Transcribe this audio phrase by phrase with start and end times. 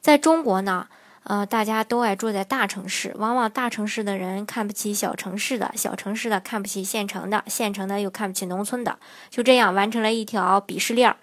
[0.00, 0.86] 在中国呢，
[1.24, 8.98] 呃，大家都爱住在大城市，往往大城市的人看不起小城市的，小城市的看不起县城的，县城的又看不起农村的，
[9.28, 11.16] 就这样完成了一条鄙视链儿。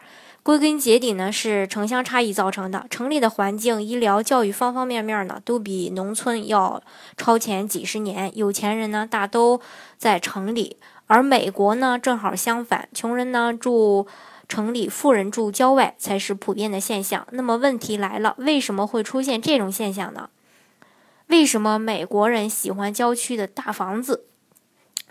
[0.44, 2.86] 归根结底呢，是城乡差异造成的。
[2.92, 6.84] 城里的环境、医疗、教育方方面面呢，都比农村要
[7.18, 8.32] 超前几十年。
[8.38, 9.60] 有钱人呢，大都
[9.98, 10.78] 在城里。
[11.08, 14.06] 而美国呢，正好相反，穷人呢住
[14.48, 17.28] 城里，富人住郊外才是普遍的现象。
[17.32, 20.30] 那么问题来了，为什么会出现这种现象呢？
[21.28, 24.26] 为什么美国人喜欢郊区的大房子？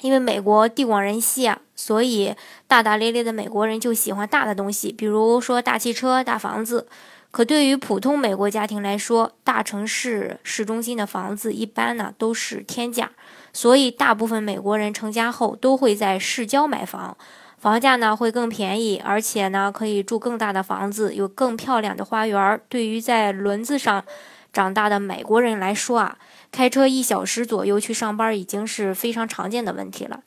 [0.01, 2.35] 因为美国地广人稀啊，所以
[2.67, 6.87] 大大咧咧的美国人就喜欢大的东西，比如说大汽车、大房子。
[7.31, 13.11] 可对于普通美国家庭来说，大城市市中心的房子一般呢都是天价。
[13.53, 17.17] 所以，大部分美国人成家后都会在市郊买房，
[17.65, 22.61] 房价呢会更便宜，而且呢可以住更大的房子，有更漂亮的花园。
[22.69, 24.05] 对于在轮子上
[24.53, 26.19] 长大的美国人来说啊，
[26.53, 30.21] 开车一小时左右去上班已经是非常常见的问题了。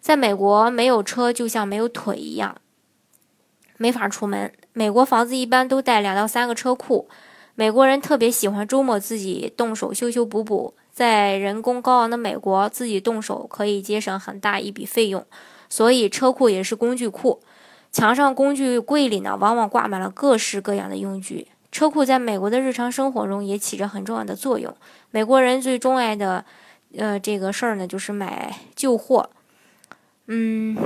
[0.00, 2.54] 在美国，没有车就像没有腿一样，
[3.78, 4.52] 没法出门。
[4.72, 7.08] 美国房子一般都带两到三个车库，
[7.56, 10.72] 美国人特别喜欢周末自己动手修修补补。
[10.92, 15.26] 在人工高昂的美国，自己动手可以节省很大一笔费用，
[15.68, 17.42] 所以车库也是工具库。
[17.92, 21.48] 墙上工具柜里呢，往往挂满了各式各样的用具。
[21.72, 24.74] 车库在美国的日常生活中也起着很重要的作用。
[25.10, 26.44] 美国人最钟爱的，
[26.96, 29.30] 呃，这个事儿呢，就是买旧货。
[30.26, 30.76] 嗯，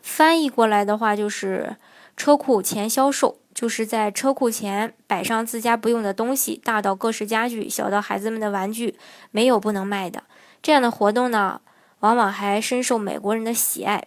[0.00, 1.76] 翻译过来的话就是
[2.16, 3.38] 车库前销售。
[3.54, 8.98] 就是在车库前摆上自家不用的东西，大到各式家具，小到孩子们的玩具，
[9.30, 10.24] 没有不能卖的。
[10.60, 11.60] 这样的活动呢，
[12.04, 14.04] 往往还深受美国人的喜爱。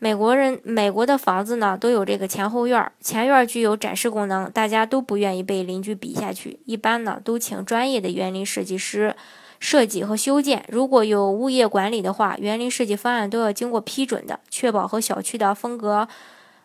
[0.00, 9.14] 美国人美国的房子呢，都有这个前后院，前院具有展示功能，大家都不愿意被邻居比下去，一般呢都请专业的园林设计师
[9.60, 10.64] 设计和修建。
[10.68, 16.08] 如果有物业管理的话，园林设计方案都要经过批准的，确保和小区的风格。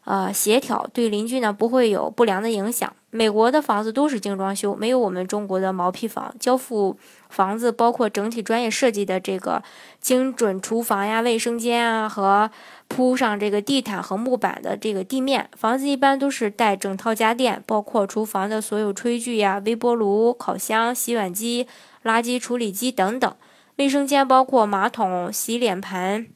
[0.06, 2.92] 呃，协调对邻居呢不会有不良的影响。
[3.12, 6.34] 美国的房子都是精装修，没有我们中国的毛坯房。
[6.40, 6.98] 交付
[7.30, 9.64] 房子包括整体专业设计的这个
[10.00, 12.52] 精准厨房呀、卫生间啊，和
[12.88, 15.50] 铺上这个地毯和木板的这个地面。
[15.58, 21.68] 房子一般都是带整套家电，包括厨房的所有炊具呀、微波炉、烤箱、洗碗机、
[22.04, 23.36] 垃圾处理机等等。
[23.78, 26.28] 卫生间包括马桶、洗脸盆。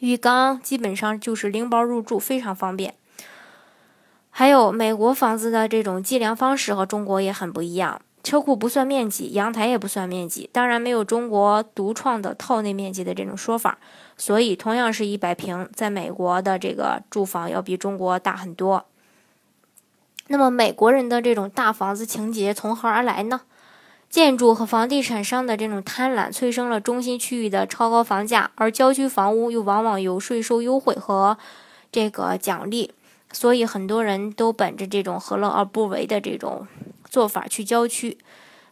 [0.00, 2.94] 浴缸基本上就是拎包入住，非常方便。
[4.38, 13.78] 还有美国房子的这种计量方式和中国也很不一样，车库不算面积，阳台也不算面积，当然没有中国独创的套内面积的这种说法。
[14.16, 18.84] 所以同样是一百平，在美国的这个住房要比中国大很多。
[20.28, 23.40] 那么美国人的这种大房子情节从何而来呢？
[24.08, 31.36] 建筑和房地产商的这种贪婪催生了中心区域的超高房价，而郊区房屋又往往有税收优惠和
[31.90, 32.92] 这个奖励，
[33.32, 36.66] 所以很多人都本着这种何乐而不为的这种
[37.08, 38.18] 做法去郊区。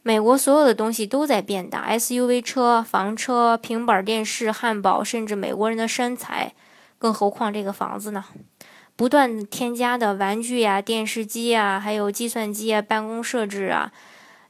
[0.03, 6.55] 美国所有的东西都在变大，SUV 车、房车、平板电视、汉堡，甚至美国人的身材，
[6.99, 8.25] 更何况这个房子呢？
[8.95, 13.93] 不断添加的玩具呀、电视机啊，还有计算机啊、办公设置啊。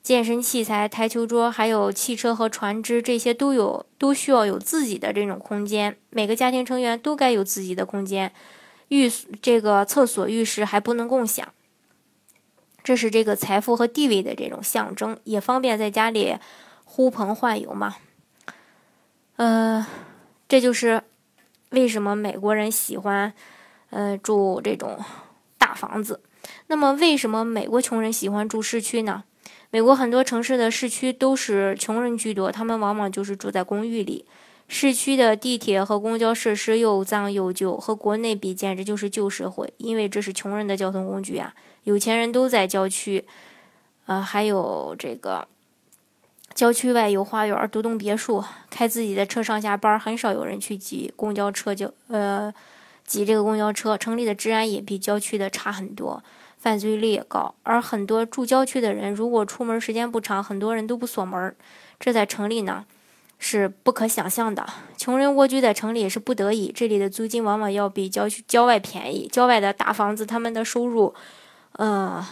[0.02, 5.96] 健身器材、台球桌，还有汽车和船只，这些都有，都需要有自己的这种空间。
[6.10, 8.30] 每个家庭成员都该有自己的空间，
[8.88, 9.10] 浴
[9.40, 11.46] 这个厕所、浴室还不能共享。
[12.82, 16.36] 这是这个财富和地位的这种象征，也方便在家里
[16.84, 17.96] 呼朋唤友嘛。
[19.36, 19.86] 呃，
[20.48, 21.02] 这就是
[21.70, 23.34] 为什么美国人喜欢
[23.90, 24.98] 呃住这种
[25.58, 26.20] 大房子。
[26.68, 29.24] 那么，为什么美国穷人喜欢住市区呢？
[29.70, 34.24] 美国很多城市的市区都是穷人居多，他们往往就是住在公寓里。
[34.68, 39.72] 市区的地铁和公交设施又脏又旧，和国内比简直就是旧社会。
[39.76, 41.54] 因为这是穷人的交通工具啊，
[41.84, 43.24] 有钱人都在郊区，
[44.06, 45.46] 呃，还有这个
[46.54, 52.52] 郊区外有花园、独栋别墅，开自己的车上下班，很少有人去挤公交车，就呃
[53.04, 53.96] 挤这个公交车。
[53.96, 56.22] 城里的治安也比郊区的差很多。
[56.58, 57.54] 犯罪率也高。
[57.62, 61.54] 而很多住郊区的人，如果出门时间不长，很多人都不锁门，
[62.00, 62.84] 这在城里呢
[63.38, 64.66] 是不可想象的。
[64.96, 69.28] 穷人蜗居在城里也是不得已，这里的租金往往要比郊区郊外便宜。
[69.30, 71.14] 郊外的大房子，他们的收入，
[71.72, 72.26] 呃，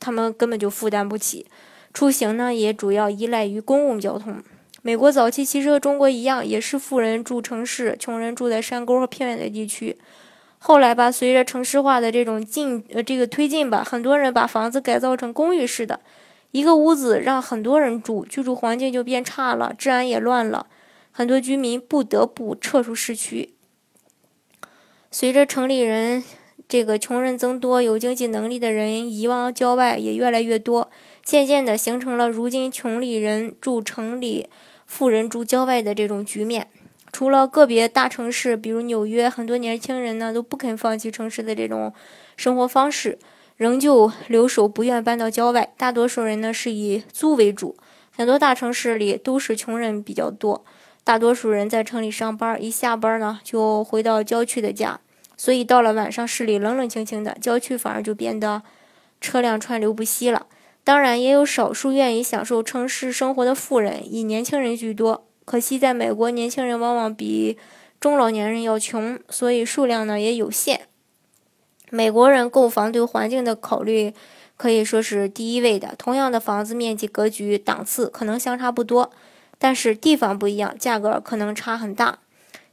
[0.00, 1.46] 他们根本就负担不起。
[1.92, 4.42] 出行呢，也主要依赖于公共交通。
[4.82, 9.96] 美国早期其实和中国一样，也是富人住城市，穷人住在山沟和偏远的地区。
[10.58, 16.00] 后来吧，随着城市化的这种进呃这个推进吧，很多人把房子改造成公寓式的，
[16.54, 20.68] 一个屋子让很多人住，居住环境就变差了，治安也乱了，
[21.10, 23.54] 很多居民不得不撤出市区。
[25.10, 26.22] 随着城里人
[26.68, 30.92] 这个穷人增多，有经济能力的人移往郊外也越来越多，
[31.24, 34.48] 渐渐的形成了如今穷里人住城里。
[34.86, 36.68] 富人住郊外的这种局面，
[37.10, 41.92] 除了个别大城市，比如纽约，很多年轻人呢都不肯放弃城市的这种
[42.36, 43.18] 生活方式，
[43.56, 45.72] 仍旧留守不愿搬到郊外。
[45.76, 47.76] 大多数人呢是以租为主，
[48.16, 50.64] 很多大城市里都是穷人比较多，
[51.02, 55.00] 大多数人在城里上班，一下班呢就回到郊区的家，
[55.36, 58.62] 所以到了晚上市里冷冷清清的，郊区反而就变得
[59.20, 60.46] 车辆川流不息了。
[60.82, 65.26] 当然，也有少数愿意享受城市生活的富人，以年轻人居多。
[65.46, 67.56] 可惜，在美国，年轻人往往比
[67.98, 70.88] 中老年人要穷，所以数量呢也有限。
[71.94, 74.12] 美国人购房对环境的考虑
[74.56, 75.94] 可以说是第一位的。
[75.96, 79.12] 同样的房子面积、格局、档次可能相差不多，
[79.58, 82.18] 但是地方不一样，价格可能差很大。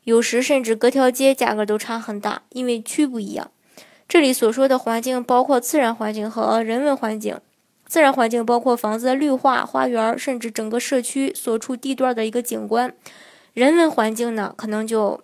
[0.06, 3.52] 有时甚至隔条街价格都差很大，因为区不一样。
[4.10, 7.40] 这里所说的环境包括自然环境和人文环境。
[7.86, 12.92] 自然环境包括房子的绿化、花园，甚至整个社区所处地段的一个景观。
[13.54, 15.22] 人文环境呢，可能就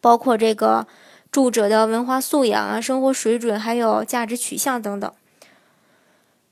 [0.00, 0.86] 包括这个
[1.34, 5.12] 住者的文化素养啊、生活水准，还有价值取向等等。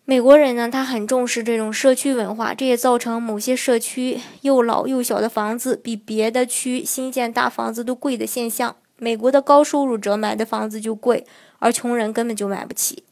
[0.05, 8.75] 美国人呢，他很重视这种社区文化，这也造成某些社区又老又小的房子比别的区新建大房子都贵的现象。
[8.97, 11.25] 美国的高收入者买的房子就贵，
[11.61, 13.05] 而穷人根本就买不起。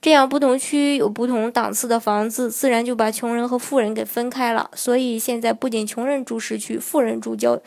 [0.00, 4.70] 这样，不同区域有不同档次的房子，自然就把穷人和富人给分开了。
[4.74, 7.60] 所以现在不仅穷人住市区，富人住郊，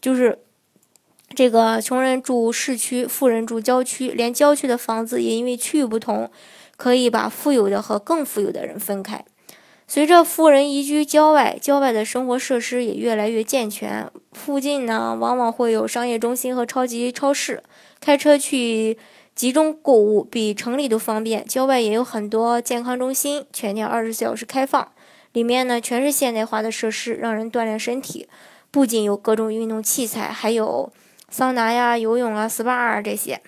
[0.00, 0.40] 就是
[1.34, 6.30] 这个穷人住市区，富人住郊区，连郊区的房子也因为区域不同，
[6.76, 9.24] 可以把富有的和更富有的人分开。
[9.88, 17.62] 随着富人移居郊外，郊外的生活设施也越来越健全，附近呢往往会有商业中心和超级超市，
[18.00, 18.98] 开车去。
[19.34, 24.92] 集中购物比城里都方便，郊外也有很多健康中心，全天二十四小时开放，
[25.32, 28.28] 里面呢全是现代化的设施，让人锻炼身体。
[28.70, 30.92] 不仅有各种运动器材，还有
[31.32, 33.40] 桑拿呀、游泳啊、SPA 啊这些。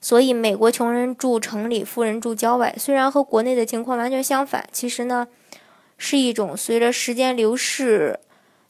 [0.00, 5.28] 所以，美国穷人住城里，富人住郊外，虽然和国内的情况完全相反，其实呢
[5.98, 8.18] 是一种随着时间流逝，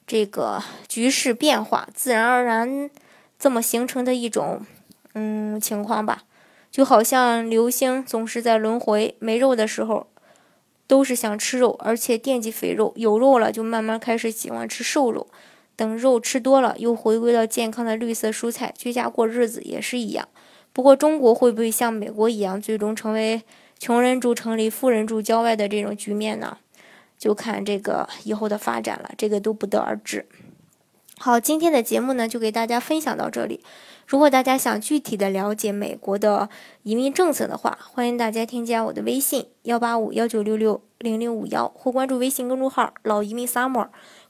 [0.05, 2.89] 这个局势变化，自然而然
[3.39, 4.61] 这么形成的一种。
[5.17, 6.23] 嗯，情况吧，
[6.69, 10.07] 就好像流星总是在轮回，没肉的时候
[10.87, 15.27] 都是想吃肉，而且惦记肥肉；有肉了，就慢慢开始喜欢吃瘦肉。
[15.75, 20.27] 等肉吃多了，又回归到健康的绿色蔬菜，居家过日子也是一样。
[20.71, 23.43] 不过，中国会不会像美国一样，最终成为
[23.79, 26.57] 穷人住城里、富人住郊外的这种局面呢？
[27.17, 30.25] 就看这个以后的发展了，这个都不得而知。
[31.17, 33.61] 好，今天的节目呢，就给大家分享到这里。
[34.05, 36.49] 如果大家想具体的了解美国的
[36.83, 43.87] 移民政策的话，欢迎大家添加我的微信幺八五幺九六六零零五幺，或关注微信公众号“老移民 summer”，